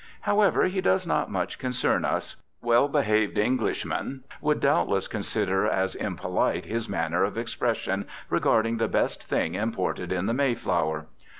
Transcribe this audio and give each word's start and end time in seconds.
However, 0.21 0.63
he 0.63 0.81
does 0.81 1.05
not 1.05 1.29
much 1.29 1.59
concern 1.59 2.05
us. 2.05 2.35
Well 2.59 2.87
behaved 2.87 3.37
Englishmen 3.37 4.23
would 4.41 4.59
doubtless 4.59 5.07
consider 5.07 5.67
as 5.67 5.93
impolite 5.93 6.65
his 6.65 6.89
manner 6.89 7.23
of 7.23 7.37
expression 7.37 8.07
regarding 8.27 8.77
the 8.77 8.87
"best 8.87 9.23
thing 9.23 9.53
imported 9.53 10.11
in 10.11 10.25
the 10.25 10.33
Mayflower." 10.33 11.05